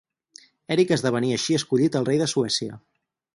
Eric 0.75 0.93
esdevenia 0.95 1.37
així 1.41 1.59
escollit 1.59 1.99
el 2.01 2.09
rei 2.09 2.21
de 2.23 2.29
Suècia. 2.33 2.81